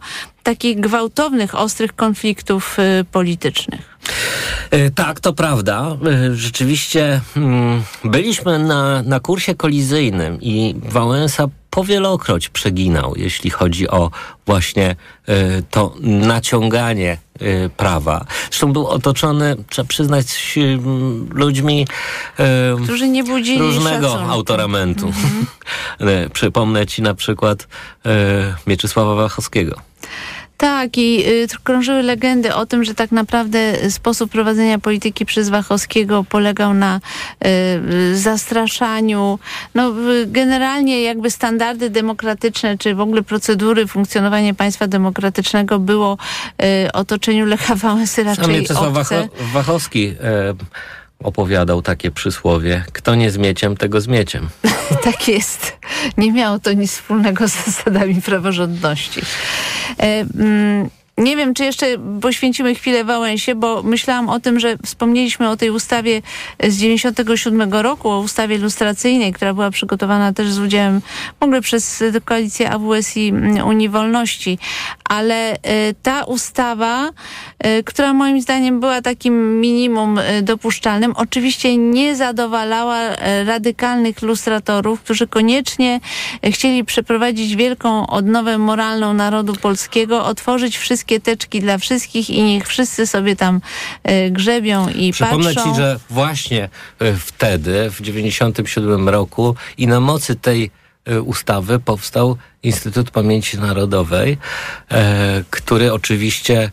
[0.51, 3.97] takich gwałtownych, ostrych konfliktów y, politycznych.
[4.71, 5.97] E, tak, to prawda.
[6.05, 14.11] E, rzeczywiście mm, byliśmy na, na kursie kolizyjnym i Wałęsa powielokroć przeginał, jeśli chodzi o
[14.45, 14.95] właśnie
[15.27, 17.17] e, to naciąganie
[17.77, 18.25] prawa.
[18.49, 20.55] Zresztą był otoczony, trzeba przyznać,
[21.31, 21.87] ludźmi
[22.83, 24.31] którzy nie budzili różnego szacunku.
[24.31, 25.07] autoramentu.
[25.07, 26.29] Mm-hmm.
[26.33, 27.67] Przypomnę ci na przykład
[28.67, 29.75] Mieczysława Wachowskiego.
[30.61, 36.23] Tak, i y, krążyły legendy o tym, że tak naprawdę sposób prowadzenia polityki przez Wachowskiego
[36.23, 36.99] polegał na
[37.45, 39.39] y, zastraszaniu.
[39.75, 39.93] No,
[40.25, 46.17] generalnie jakby standardy demokratyczne, czy w ogóle procedury funkcjonowania państwa demokratycznego było
[46.85, 48.93] y, otoczeniu Lecha Wałęsy raczej Sam.
[49.53, 50.15] Wachowski y,
[51.23, 54.49] opowiadał takie przysłowie: Kto nie z mieciem, tego z mieciem.
[55.03, 55.77] tak jest.
[56.17, 59.21] Nie miało to nic wspólnego z zasadami praworządności.
[59.99, 60.89] E, mm,
[61.21, 61.85] nie wiem, czy jeszcze
[62.21, 66.21] poświęcimy chwilę Wałęsie, bo myślałam o tym, że wspomnieliśmy o tej ustawie
[66.63, 71.01] z 97 roku, o ustawie lustracyjnej, która była przygotowana też z udziałem
[71.39, 73.33] w ogóle przez koalicję AWS i
[73.65, 74.57] Unii Wolności.
[75.09, 75.57] Ale e,
[76.03, 77.09] ta ustawa,
[77.59, 82.99] e, która moim zdaniem była takim minimum e, dopuszczalnym, oczywiście nie zadowalała
[83.45, 85.99] radykalnych lustratorów, którzy koniecznie
[86.43, 93.07] chcieli przeprowadzić wielką odnowę moralną narodu polskiego, otworzyć wszystkie teczki dla wszystkich i niech wszyscy
[93.07, 93.61] sobie tam
[94.31, 95.69] grzebią i Przypomnę patrzą.
[95.69, 96.69] ci, że właśnie
[97.19, 100.71] wtedy, w 97 roku i na mocy tej
[101.25, 104.37] ustawy powstał Instytut Pamięci Narodowej,
[104.91, 106.71] e, który oczywiście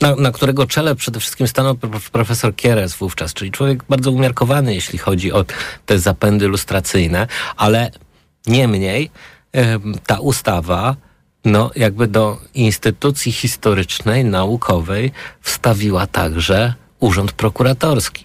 [0.00, 1.74] na, na, którego czele przede wszystkim stanął
[2.12, 5.44] profesor Kieres wówczas, czyli człowiek bardzo umiarkowany, jeśli chodzi o
[5.86, 7.90] te zapędy lustracyjne, ale
[8.46, 9.10] niemniej
[10.06, 10.96] ta ustawa
[11.44, 18.24] no, jakby do instytucji historycznej, naukowej wstawiła także urząd prokuratorski.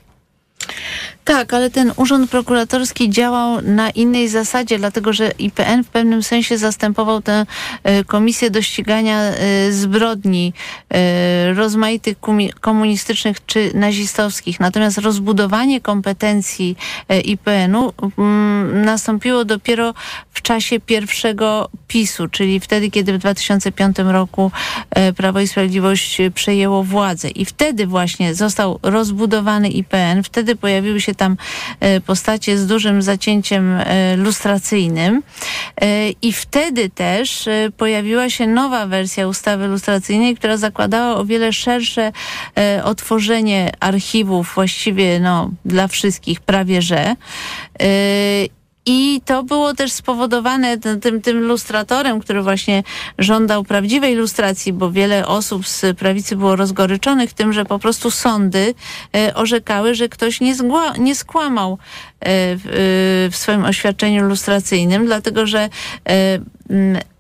[1.26, 6.58] Tak, ale ten urząd prokuratorski działał na innej zasadzie, dlatego że IPN w pewnym sensie
[6.58, 7.46] zastępował tę
[7.84, 10.54] e, komisję do ścigania e, zbrodni
[10.90, 12.18] e, rozmaitych
[12.62, 14.60] komunistycznych czy nazistowskich.
[14.60, 16.78] Natomiast rozbudowanie kompetencji
[17.24, 19.94] IPN-u mm, nastąpiło dopiero
[20.32, 24.52] w czasie pierwszego PiSu, czyli wtedy, kiedy w 2005 roku
[25.18, 27.30] Prawo i Sprawiedliwość przejęło władzę.
[27.30, 31.38] I wtedy właśnie został rozbudowany IPN, wtedy pojawiły się tam
[31.80, 35.24] e, postacie z dużym zacięciem e, lustracyjnym.
[35.82, 42.12] E, I wtedy też pojawiła się nowa wersja ustawy lustracyjnej, która zakładała o wiele szersze
[42.84, 47.16] otworzenie archiwów właściwie no, dla wszystkich prawie że.
[48.86, 52.84] I to było też spowodowane tym, tym lustratorem, który właśnie
[53.18, 58.74] żądał prawdziwej lustracji, bo wiele osób z prawicy było rozgoryczonych tym, że po prostu sądy
[59.16, 61.78] e, orzekały, że ktoś nie, zgła, nie skłamał
[62.22, 62.58] e, e,
[63.30, 65.70] w swoim oświadczeniu lustracyjnym, dlatego że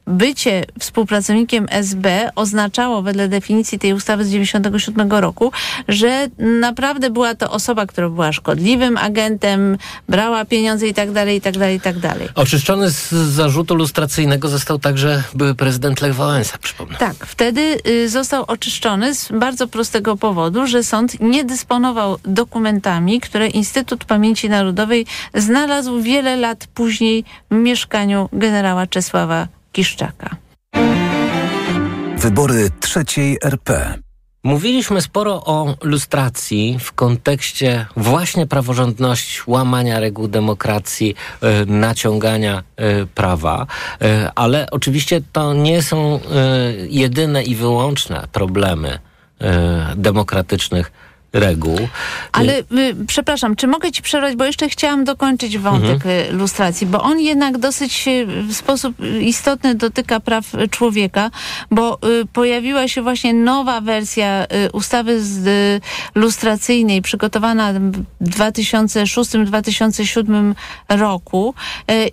[0.08, 5.52] bycie współpracownikiem SB oznaczało wedle definicji tej ustawy z 97 roku,
[5.88, 6.28] że
[6.62, 9.78] naprawdę była to osoba, która była szkodliwym agentem,
[10.10, 12.30] brała pieniądze i tak dalej, i tak dalej, i tak dalej.
[12.36, 16.98] Oczyszczony z zarzutu lustracyjnego został także były prezydent Lech Wałęsa, przypomnę.
[16.98, 23.48] Tak, wtedy y, został oczyszczony z bardzo prostego powodu, że sąd nie dysponował dokumentami, które
[23.48, 30.36] Instytut Pamięci Narodowej znalazł wiele lat później w mieszkaniu generała Czesława Kiszczaka.
[32.18, 34.00] Wybory trzeciej RP.
[34.44, 43.68] Mówiliśmy sporo o lustracji w kontekście właśnie praworządności, łamania reguł demokracji, e, naciągania e, prawa,
[44.02, 46.20] e, ale oczywiście to nie są
[46.90, 49.00] jedyne i wyłączne problemy
[49.96, 50.92] demokratycznych
[51.36, 51.80] reguł.
[52.32, 52.64] Ale y,
[53.08, 56.30] przepraszam, czy mogę ci przerwać, bo jeszcze chciałam dokończyć wątek mhm.
[56.30, 61.32] Y, lustracji, bo on jednak dosyć y, w sposób istotny dotyka praw człowieka,
[61.72, 65.82] bo y, pojawiła się właśnie nowa wersja y, ustawy z, y,
[66.16, 70.54] lustracyjnej przygotowana w 2006-2007
[70.90, 71.54] roku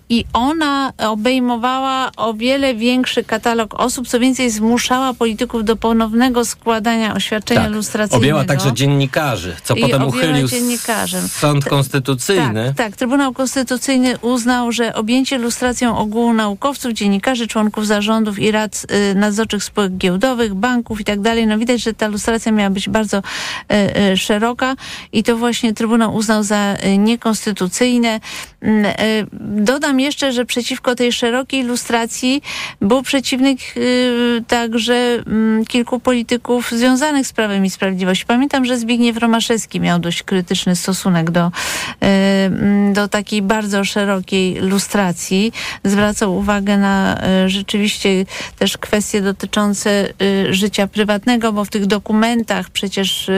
[0.09, 7.13] i ona obejmowała o wiele większy katalog osób, co więcej zmuszała polityków do ponownego składania
[7.13, 7.71] oświadczenia tak.
[7.71, 8.17] lustracyjnego.
[8.17, 11.27] Objęła także dziennik dziennikarzy, co I potem uchylił dziennikarzem.
[11.27, 12.65] Sąd Konstytucyjny.
[12.67, 18.85] Tak, tak, Trybunał Konstytucyjny uznał, że objęcie lustracją ogółu naukowców, dziennikarzy, członków zarządów i rad
[19.11, 22.89] y, nadzorczych spółek giełdowych, banków i tak dalej, no widać, że ta lustracja miała być
[22.89, 24.75] bardzo y, y, szeroka
[25.11, 28.19] i to właśnie Trybunał uznał za y, niekonstytucyjne.
[28.61, 28.93] Mm, y,
[29.41, 32.41] Dodam jeszcze, że przeciwko tej szerokiej lustracji
[32.81, 38.25] był przeciwnych y, także mm, kilku polityków związanych z Prawem i Sprawiedliwością.
[38.27, 41.51] Pamiętam, że Zbigniew Romaszewski miał dość krytyczny stosunek do,
[41.99, 45.53] mm, do takiej bardzo szerokiej lustracji.
[45.83, 48.25] Zwracał uwagę na y, rzeczywiście
[48.59, 53.29] też kwestie dotyczące y, życia prywatnego, bo w tych dokumentach przecież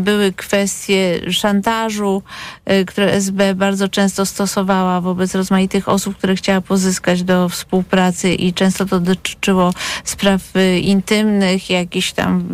[0.00, 2.22] były kwestie szantażu,
[2.86, 8.86] które SB bardzo często stosowała wobec rozmaitych osób, które chciała pozyskać do współpracy i często
[8.86, 9.72] to dotyczyło
[10.04, 10.40] spraw
[10.82, 12.48] intymnych, jakichś tam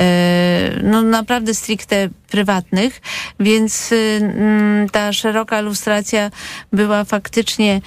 [0.00, 3.00] y, no naprawdę stricte prywatnych,
[3.40, 6.30] więc y, mm, ta szeroka lustracja
[6.72, 7.80] była faktycznie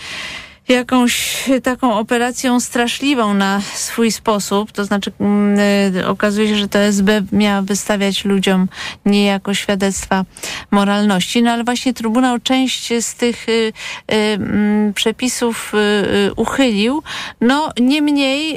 [0.69, 4.71] jakąś taką operacją straszliwą na swój sposób.
[4.71, 5.59] To znaczy mm,
[5.95, 8.67] y, okazuje się, że to SB miała wystawiać ludziom
[9.05, 10.25] niejako świadectwa
[10.71, 11.43] moralności.
[11.43, 13.73] No ale właśnie Trybunał część z tych y, y,
[14.15, 17.03] mm, przepisów y, y, uchylił.
[17.41, 18.55] No niemniej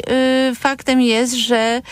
[0.50, 1.82] y, faktem jest, że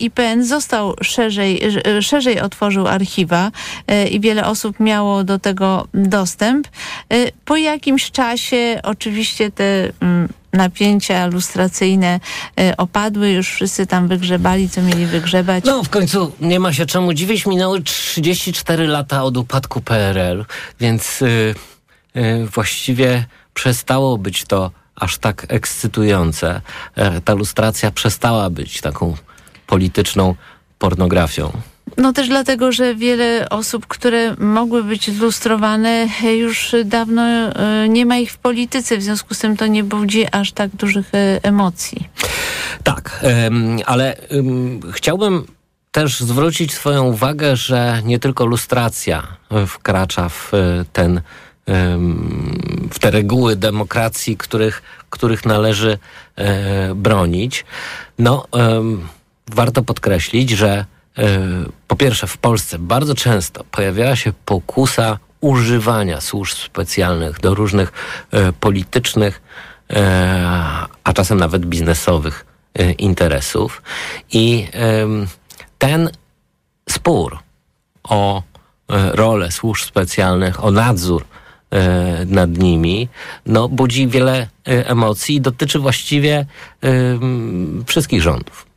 [0.00, 1.60] IPN został szerzej,
[2.00, 3.50] szerzej otworzył archiwa
[4.10, 6.68] i wiele osób miało do tego dostęp.
[7.44, 12.20] Po jakimś czasie oczywiście te mm, napięcia lustracyjne
[12.60, 15.64] y, opadły, już wszyscy tam wygrzebali, co mieli wygrzebać.
[15.64, 17.46] No, w końcu nie ma się czemu dziwić.
[17.46, 20.44] Minęły 34 lata od upadku PRL,
[20.80, 21.54] więc y,
[22.16, 26.60] y, właściwie przestało być to aż tak ekscytujące.
[26.94, 29.16] E, ta lustracja przestała być taką
[29.66, 30.34] polityczną
[30.78, 31.52] pornografią.
[31.96, 37.22] No też dlatego, że wiele osób, które mogły być lustrowane, już dawno
[37.84, 40.70] y, nie ma ich w polityce, w związku z tym to nie budzi aż tak
[40.70, 42.08] dużych y, emocji.
[42.82, 43.24] Tak,
[43.86, 44.16] ale
[44.92, 45.46] chciałbym
[45.92, 51.20] też zwrócić Twoją uwagę, że nie tylko lustracja e, wkracza w e, ten
[52.90, 55.98] w te reguły demokracji, których, których należy
[56.36, 57.64] e, bronić.
[58.18, 58.46] No,
[59.46, 60.84] warto podkreślić, że e,
[61.88, 67.92] po pierwsze w Polsce bardzo często pojawiała się pokusa używania służb specjalnych do różnych
[68.30, 69.42] e, politycznych,
[69.90, 69.96] e,
[71.04, 73.82] a czasem nawet biznesowych e, interesów.
[74.32, 74.68] I
[75.78, 76.10] ten
[76.88, 77.38] spór
[78.04, 81.24] o e, rolę służb specjalnych, o nadzór
[81.70, 83.08] e, nad nimi,
[83.46, 86.46] no, budzi wiele e, emocji i dotyczy właściwie
[87.86, 88.67] wszystkich rządów.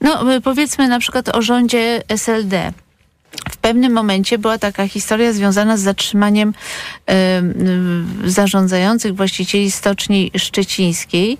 [0.00, 2.72] No y, powiedzmy na przykład o rządzie SLD.
[3.68, 6.54] Pewnym momencie była taka historia związana z zatrzymaniem
[7.06, 7.42] e,
[8.24, 11.38] y, zarządzających właścicieli Stoczni Szczecińskiej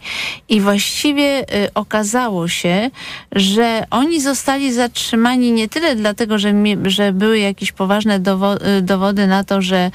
[0.48, 2.90] i właściwie y, okazało się,
[3.32, 8.82] że oni zostali zatrzymani nie tyle dlatego, że, mi, że były jakieś poważne dowo- y,
[8.82, 9.90] dowody na to, że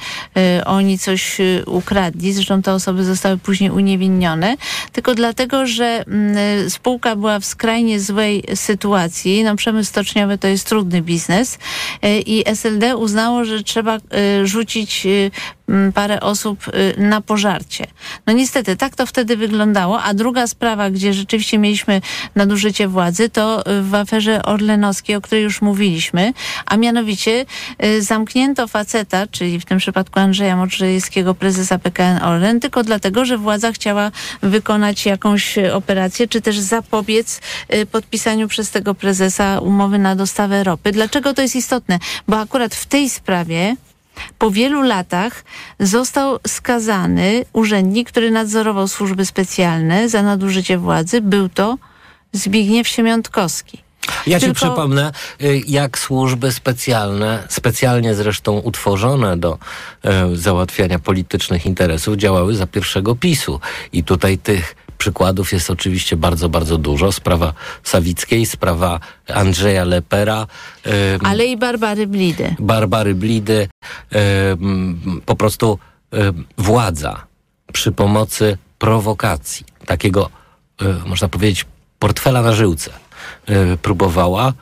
[0.58, 4.56] y, oni coś ukradli, zresztą te osoby zostały później uniewinnione,
[4.92, 9.44] tylko dlatego, że mm, spółka była w skrajnie złej sytuacji.
[9.44, 11.58] No przemysł stoczniowy to jest trudny biznes
[12.26, 15.30] i SLD uznało, że trzeba y, rzucić y,
[15.94, 17.86] parę osób y, na pożarcie.
[18.26, 20.02] No niestety, tak to wtedy wyglądało.
[20.02, 22.00] A druga sprawa, gdzie rzeczywiście mieliśmy
[22.34, 26.32] nadużycie władzy, to y, w aferze Orlenowskiej, o której już mówiliśmy,
[26.66, 27.46] a mianowicie
[27.84, 33.38] y, zamknięto faceta, czyli w tym przypadku Andrzeja Moczylewskiego, prezesa PKN Orlen, tylko dlatego, że
[33.38, 34.10] władza chciała
[34.42, 37.40] wykonać jakąś operację, czy też zapobiec
[37.90, 40.92] podpisaniu przez tego prezesa umowy na dostawę ropy.
[40.92, 41.98] Dlaczego to jest istotne?
[42.28, 43.76] Bo akurat w tej sprawie
[44.38, 45.44] po wielu latach
[45.80, 51.20] został skazany urzędnik, który nadzorował służby specjalne za nadużycie władzy.
[51.20, 51.78] Był to
[52.32, 53.84] Zbigniew Siemiątkowski.
[54.26, 59.58] Ja ci Tylko- przypomnę, y, jak służby specjalne, specjalnie zresztą utworzone do
[60.04, 63.60] e, załatwiania politycznych interesów, działały za pierwszego PiSu.
[63.92, 67.12] I tutaj tych przykładów jest oczywiście bardzo, bardzo dużo.
[67.12, 67.52] Sprawa
[67.82, 69.00] Sawickiej, sprawa
[69.34, 70.46] Andrzeja Lepera,
[71.24, 72.54] Ale i Barbary Blidy.
[72.58, 73.68] Barbary Blidy,
[75.26, 75.78] po prostu
[76.58, 77.26] władza
[77.72, 80.30] przy pomocy prowokacji, takiego,
[80.82, 81.66] e, można powiedzieć,
[81.98, 82.90] portfela na żyłce,
[83.46, 84.52] e, próbowała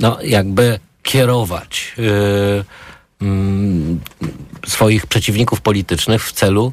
[0.00, 4.00] no, jakby kierować e, mm,
[4.66, 6.72] swoich przeciwników politycznych w celu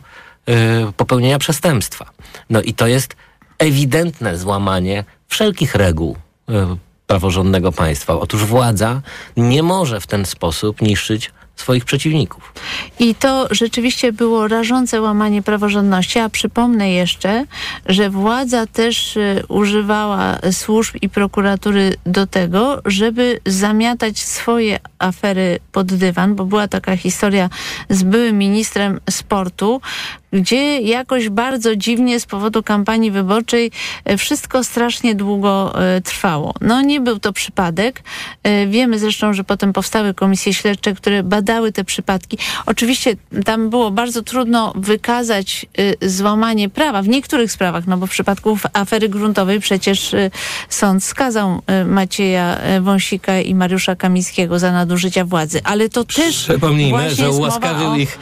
[0.97, 2.05] popełnienia przestępstwa.
[2.49, 3.15] No i to jest
[3.57, 6.15] ewidentne złamanie wszelkich reguł
[6.49, 6.77] e,
[7.07, 8.19] praworządnego państwa.
[8.19, 9.01] Otóż władza
[9.37, 12.53] nie może w ten sposób niszczyć swoich przeciwników.
[12.99, 17.45] I to rzeczywiście było rażące łamanie praworządności, a przypomnę jeszcze,
[17.85, 25.93] że władza też y, używała służb i prokuratury do tego, żeby zamiatać swoje afery pod
[25.93, 27.49] dywan, bo była taka historia
[27.89, 29.81] z byłym ministrem sportu,
[30.33, 33.71] gdzie jakoś bardzo dziwnie z powodu kampanii wyborczej
[34.05, 36.53] e, wszystko strasznie długo e, trwało.
[36.61, 38.03] No nie był to przypadek.
[38.43, 42.37] E, wiemy zresztą, że potem powstały komisje śledcze, które badały te przypadki.
[42.65, 43.15] Oczywiście
[43.45, 45.65] tam było bardzo trudno wykazać
[46.01, 50.15] złamanie prawa w niektórych sprawach, no bo w przypadku afery gruntowej przecież
[50.69, 57.29] sąd skazał Macieja Wąsika i Mariusza Kamińskiego za nadużycia władzy, ale to też Przypomnijmy, że
[57.29, 57.95] ułaskawił o...
[57.95, 58.19] ich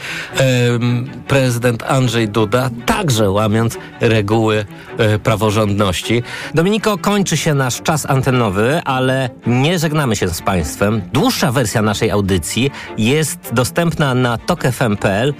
[1.28, 4.64] prezydent Andrzej Duda, także łamiąc reguły
[4.98, 6.22] e, praworządności.
[6.54, 11.02] Dominiko, kończy się nasz czas antenowy, ale nie żegnamy się z Państwem.
[11.12, 15.34] Dłuższa wersja naszej audycji jest dostępna na tokefm.pl,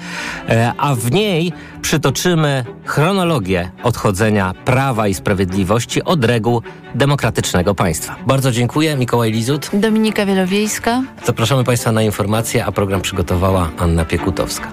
[0.49, 1.53] e, a w niej
[1.83, 6.63] przytoczymy chronologię odchodzenia Prawa i Sprawiedliwości od reguł
[6.95, 8.17] demokratycznego państwa.
[8.27, 8.97] Bardzo dziękuję.
[8.97, 9.71] Mikołaj Lizut.
[9.73, 11.03] Dominika Wielowiejska.
[11.25, 14.73] Zapraszamy Państwa na informacje, a program przygotowała Anna Piekutowska.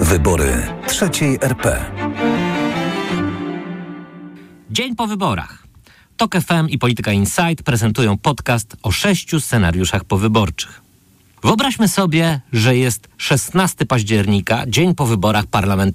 [0.00, 1.84] Wybory trzeciej RP.
[4.70, 5.66] Dzień po wyborach.
[6.16, 10.82] TOK FM i Polityka Insight prezentują podcast o sześciu scenariuszach powyborczych.
[11.44, 15.94] Wyobraźmy sobie, że jest 16 października, dzień po wyborach parlamentarnych.